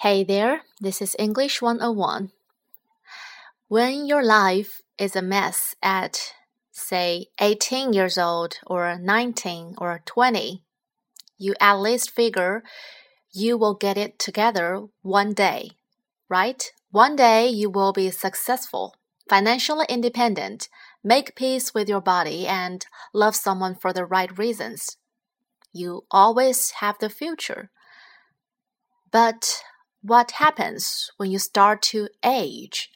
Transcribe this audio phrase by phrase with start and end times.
[0.00, 2.30] Hey there, this is English 101.
[3.68, 6.34] When your life is a mess at,
[6.70, 10.62] say, 18 years old or 19 or 20,
[11.38, 12.62] you at least figure
[13.32, 15.70] you will get it together one day,
[16.28, 16.70] right?
[16.90, 18.96] One day you will be successful,
[19.30, 20.68] financially independent,
[21.02, 22.84] make peace with your body, and
[23.14, 24.98] love someone for the right reasons.
[25.72, 27.70] You always have the future.
[29.10, 29.62] But
[30.06, 32.90] what happens when you start to age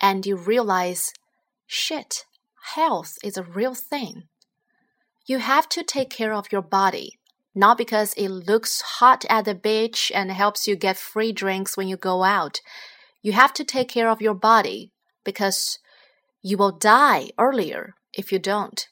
[0.00, 1.12] and you realize,
[1.64, 2.24] shit,
[2.74, 4.24] health is a real thing?
[5.26, 7.20] You have to take care of your body,
[7.54, 11.86] not because it looks hot at the beach and helps you get free drinks when
[11.86, 12.60] you go out.
[13.22, 14.90] You have to take care of your body
[15.24, 15.78] because
[16.42, 18.88] you will die earlier if you don't.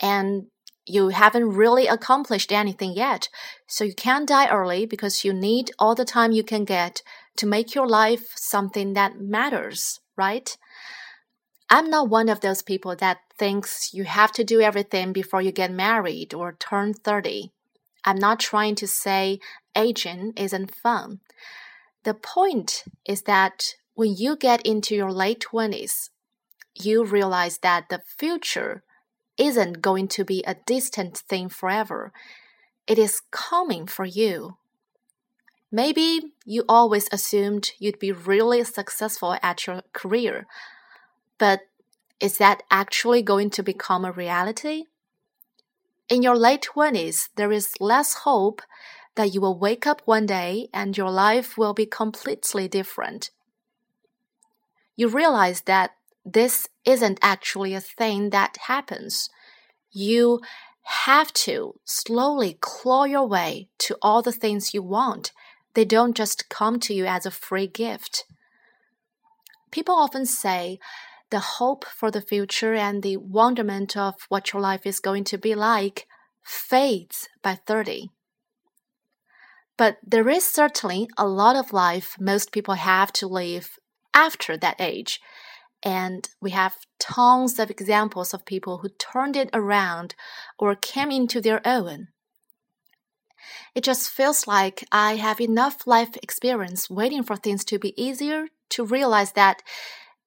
[0.00, 0.46] And
[0.86, 3.28] you haven't really accomplished anything yet.
[3.66, 7.02] So you can't die early because you need all the time you can get
[7.36, 10.56] to make your life something that matters, right?
[11.70, 15.52] I'm not one of those people that thinks you have to do everything before you
[15.52, 17.50] get married or turn 30.
[18.04, 19.38] I'm not trying to say
[19.76, 21.20] aging isn't fun.
[22.04, 26.10] The point is that when you get into your late 20s,
[26.74, 28.82] you realize that the future
[29.36, 32.12] isn't going to be a distant thing forever.
[32.86, 34.56] It is coming for you.
[35.70, 40.46] Maybe you always assumed you'd be really successful at your career,
[41.38, 41.60] but
[42.20, 44.84] is that actually going to become a reality?
[46.08, 48.60] In your late 20s, there is less hope
[49.14, 53.30] that you will wake up one day and your life will be completely different.
[54.94, 55.92] You realize that
[56.24, 59.28] this isn't actually a thing that happens.
[59.90, 60.40] You
[60.82, 65.32] have to slowly claw your way to all the things you want.
[65.74, 68.24] They don't just come to you as a free gift.
[69.70, 70.78] People often say
[71.30, 75.38] the hope for the future and the wonderment of what your life is going to
[75.38, 76.06] be like
[76.42, 78.10] fades by 30.
[79.78, 83.78] But there is certainly a lot of life most people have to live
[84.12, 85.20] after that age.
[85.82, 90.14] And we have tons of examples of people who turned it around
[90.58, 92.08] or came into their own.
[93.74, 98.46] It just feels like I have enough life experience waiting for things to be easier
[98.70, 99.62] to realize that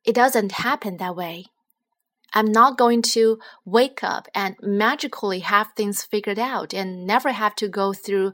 [0.03, 1.45] it doesn't happen that way.
[2.33, 7.55] I'm not going to wake up and magically have things figured out and never have
[7.55, 8.33] to go through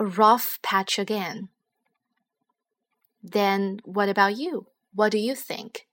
[0.00, 1.48] a rough patch again.
[3.22, 4.66] Then what about you?
[4.92, 5.86] What do you think?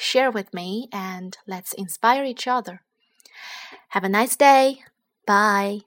[0.00, 2.82] Share with me, and let's inspire each other.
[3.90, 4.82] Have a nice day.
[5.26, 5.80] Bye.